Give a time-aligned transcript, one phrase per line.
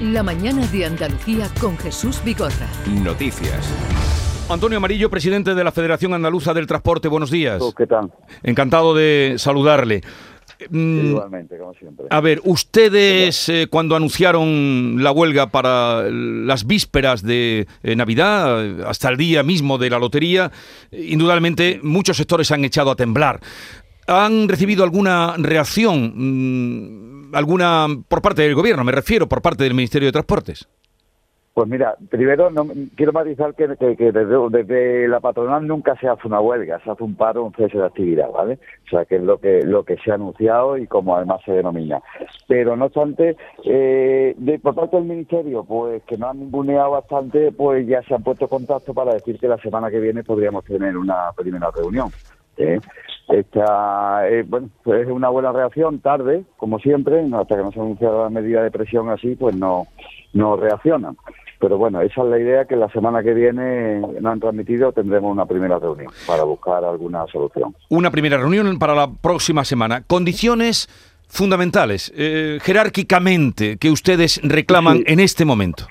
[0.00, 2.68] La mañana de Andalucía con Jesús Vigorra.
[3.02, 3.68] Noticias.
[4.48, 7.60] Antonio Amarillo, presidente de la Federación Andaluza del Transporte, buenos días.
[7.76, 8.12] ¿Qué tal?
[8.44, 10.02] Encantado de saludarle.
[10.70, 12.06] Mm, Igualmente, como siempre.
[12.10, 19.08] A ver, ustedes eh, cuando anunciaron la huelga para las vísperas de eh, Navidad, hasta
[19.08, 20.52] el día mismo de la lotería,
[20.92, 23.40] indudablemente muchos sectores han echado a temblar.
[24.08, 29.74] ¿Han recibido alguna reacción, mm, alguna por parte del gobierno, me refiero, por parte del
[29.74, 30.66] Ministerio de Transportes?
[31.52, 36.80] Pues mira, primero no, quiero matizar que, desde, la patronal nunca se hace una huelga,
[36.84, 38.60] se hace un paro, un cese de actividad, ¿vale?
[38.86, 41.52] O sea, que es lo que lo que se ha anunciado y como además se
[41.52, 42.00] denomina.
[42.46, 47.50] Pero no obstante, eh, de, por parte del Ministerio, pues que no han ninguneado bastante,
[47.50, 50.96] pues ya se han puesto contacto para decir que la semana que viene podríamos tener
[50.96, 52.08] una primera reunión.
[52.58, 52.78] ¿eh?
[53.28, 57.78] Esta, eh, bueno, pues es una buena reacción, tarde, como siempre, hasta que no se
[57.78, 59.86] ha anunciado la medida de presión así, pues no,
[60.32, 61.16] no reaccionan.
[61.60, 65.32] Pero bueno, esa es la idea que la semana que viene nos han transmitido, tendremos
[65.32, 67.74] una primera reunión para buscar alguna solución.
[67.90, 70.02] Una primera reunión para la próxima semana.
[70.06, 70.88] Condiciones
[71.28, 75.86] fundamentales, eh, jerárquicamente, que ustedes reclaman en este momento.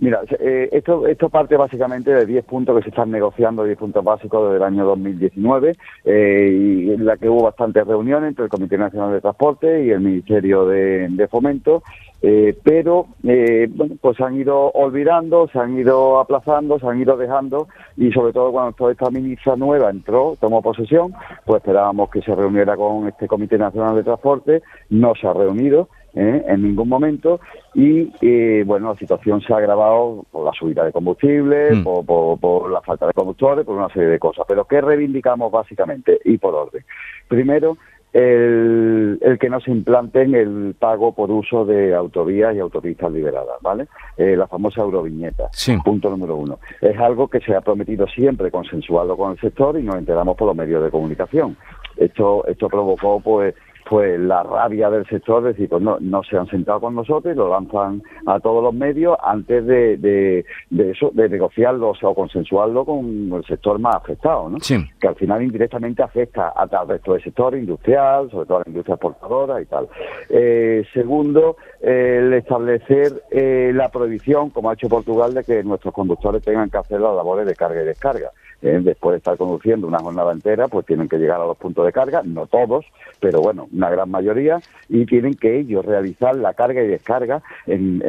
[0.00, 4.04] Mira, eh, esto, esto parte básicamente de 10 puntos que se están negociando, 10 puntos
[4.04, 8.50] básicos desde el año 2019, eh, y en la que hubo bastantes reuniones entre el
[8.50, 11.82] Comité Nacional de Transporte y el Ministerio de, Fomento,
[12.22, 17.00] eh, pero eh, bueno, pues se han ido olvidando, se han ido aplazando, se han
[17.00, 21.12] ido dejando, y sobre todo cuando toda esta ministra nueva entró, tomó posesión,
[21.44, 25.88] pues esperábamos que se reuniera con este Comité Nacional de Transporte, no se ha reunido,
[26.14, 26.44] ¿eh?
[26.46, 27.40] en ningún momento
[27.74, 31.82] y eh, bueno la situación se ha agravado por la subida de combustible mm.
[31.82, 36.38] por, la falta de conductores por una serie de cosas pero qué reivindicamos básicamente y
[36.38, 36.84] por orden
[37.28, 37.76] primero
[38.12, 43.86] el, que no se implanten el pago por uso de autovías y autopistas liberadas, ¿vale?
[44.16, 45.50] Eh, la famosa euroviñeta,
[45.84, 46.58] punto número uno.
[46.80, 50.48] Es algo que se ha prometido siempre consensuarlo con el sector y nos enteramos por
[50.48, 51.56] los medios de comunicación.
[51.96, 53.54] Esto, esto provocó, pues,
[53.88, 57.34] pues la rabia del sector, es decir, pues no, no se han sentado con nosotros
[57.34, 62.84] y lo lanzan a todos los medios antes de, de, eso, de negociarlo o consensuarlo
[62.84, 64.58] con el sector más afectado, ¿no?
[65.00, 68.68] Que al final indirectamente afecta a tal resto del sector industrial, sobre todo a la
[68.68, 69.88] industria exportadora y tal.
[70.28, 76.42] Eh, segundo, el establecer eh, la prohibición, como ha hecho Portugal, de que nuestros conductores
[76.42, 78.30] tengan que hacer las labores de carga y descarga.
[78.60, 81.86] Eh, después de estar conduciendo una jornada entera, pues tienen que llegar a los puntos
[81.86, 82.84] de carga, no todos,
[83.20, 84.58] pero bueno, una gran mayoría,
[84.88, 88.02] y tienen que ellos realizar la carga y descarga en,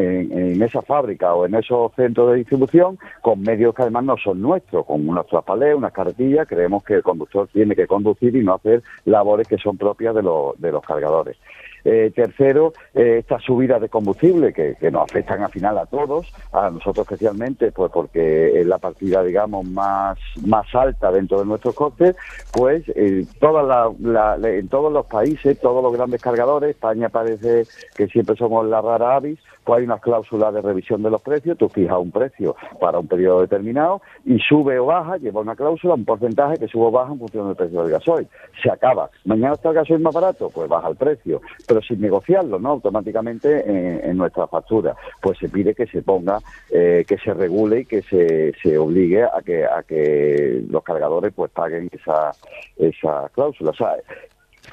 [0.64, 4.88] esa fábrica o en esos centros de distribución con medios que además no son nuestros,
[4.88, 8.82] con unas trapalés, unas carretillas, creemos que el conductor tiene que conducir y no hacer
[9.06, 11.38] labores que son propias de, de los cargadores.
[11.84, 16.70] Eh, tercero, eh, estas subidas de combustible que, nos afectan al final a todos, a
[16.70, 22.16] nosotros especialmente, pues porque es la partida, digamos, más, más alta dentro de nuestros costes,
[22.52, 28.82] pues en todos los países, todos los grandes cargadores, España parece que siempre somos la
[28.82, 32.56] rara avis, pues hay unas cláusulas de revisión de los precios, tú fijas un precio
[32.80, 36.86] para un periodo determinado y sube o baja, lleva una cláusula, un porcentaje que sube
[36.86, 38.28] o baja en función del precio del gasoil.
[38.64, 39.10] Se acaba.
[39.26, 42.70] Mañana está el gasoil más barato, pues baja el precio pero sin negociarlo, ¿no?
[42.70, 46.40] Automáticamente en, nuestra factura, pues se pide que se ponga,
[46.72, 51.32] eh, que se regule y que se, se obligue a que a que los cargadores
[51.36, 52.32] pues paguen esa
[52.76, 53.70] esa cláusula.
[53.70, 53.98] O sea,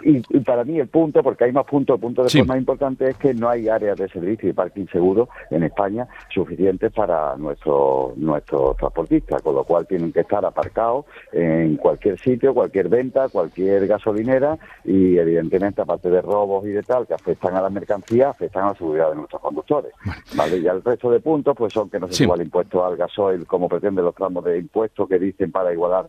[0.02, 3.16] y, para mí el punto, porque hay más puntos, el punto de más importante es
[3.16, 8.76] que no hay áreas de servicio y parking seguro en España suficientes para nuestros nuestros
[8.76, 14.58] transportistas, con lo cual tienen que estar aparcados en cualquier sitio, cualquier venta, cualquier gasolinera
[14.84, 18.68] y evidentemente aparte de robos y de tal que afectan a la mercancía, afectan a
[18.68, 19.92] la seguridad de nuestros conductores.
[20.36, 20.58] ¿vale?
[20.58, 23.68] Y el resto de puntos pues son que no se igual impuesto al gasoil como
[23.68, 26.08] pretenden los tramos de impuestos que dicen para igualar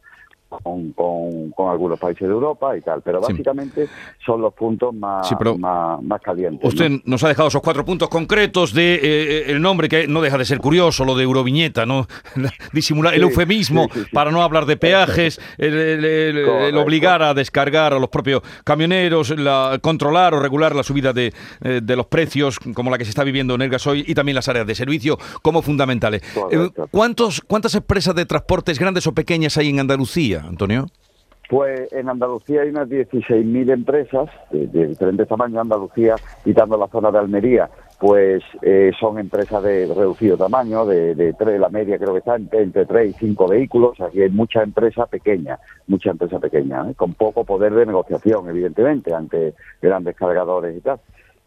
[0.49, 3.87] con, con, algunos países de Europa y tal, pero básicamente
[4.25, 6.67] son los puntos más, más, calientes.
[6.67, 10.21] Usted nos ha dejado esos cuatro puntos concretos de eh, eh, el nombre que no
[10.21, 12.07] deja de ser curioso, lo de Euroviñeta, ¿no?
[12.73, 16.45] Disimular el eufemismo para no hablar de peajes, el,
[16.77, 21.81] obligar a descargar a los propios camioneros, la, controlar o regular la subida de, eh,
[21.83, 24.47] de, los precios, como la que se está viviendo en el gasoil, y también las
[24.47, 26.21] áreas de servicio como fundamentales.
[26.91, 30.36] ¿Cuántos, ¿Cuántas empresas de transportes grandes o pequeñas hay en Andalucía?
[30.39, 30.87] Antonio?
[31.49, 35.59] Pues en Andalucía hay unas 16.000 empresas de, diferentes tamaños.
[35.59, 37.69] Andalucía, quitando la zona de Almería,
[37.99, 42.35] pues eh, son empresas de reducido tamaño, de, de tres, la media creo que está
[42.35, 43.99] entre, 3 y 5 vehículos.
[44.01, 45.57] Aquí hay mucha empresa pequeña,
[45.87, 46.95] mucha empresa pequeña, ¿eh?
[46.95, 50.99] con poco poder de negociación, evidentemente, ante grandes cargadores y tal.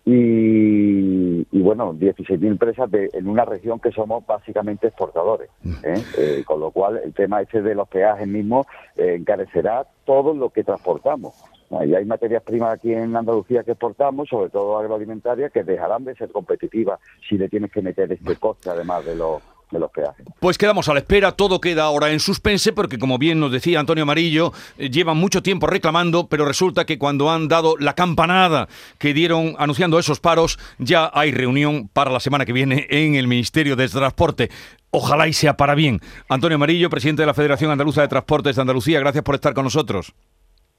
[0.05, 5.50] Y, bueno, 16.000 empresas de, en una región que somos básicamente exportadores.
[5.62, 5.75] Mm.
[5.85, 6.43] ¿eh?
[6.47, 8.67] con lo cual, el tema ese de los peajes mismos
[8.97, 11.35] encarecerá todo lo que transportamos.
[11.70, 16.17] Y hay materias primas aquí en Andalucía que exportamos, sobre todo agroalimentarias, que dejarán de
[16.17, 16.99] ser competitivas
[17.29, 20.26] si le tienes que meter este coste además de los de los peajes.
[20.40, 23.81] Pues quedamos a la espera, todo queda ahora en suspense porque como bien nos decía
[23.81, 28.69] Antonio Amarillo, eh, llevan mucho tiempo reclamando, pero resulta que cuando han dado la campanada
[28.99, 33.28] que dieron anunciando esos paros, ya hay reunión para la semana que viene en el
[33.28, 34.50] Ministerio de Transporte.
[34.90, 36.00] Ojalá y sea para bien.
[36.28, 39.64] Antonio Amarillo, presidente de la Federación Andaluza de Transportes de Andalucía, gracias por estar con
[39.64, 40.12] nosotros.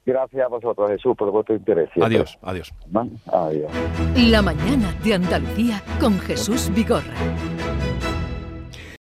[0.04, 1.88] Gracias a vosotros, Jesús, por vuestro interés.
[2.00, 2.72] Adiós, adiós.
[3.26, 3.70] Adiós.
[4.16, 7.14] La mañana de Andalucía con Jesús Vigorra.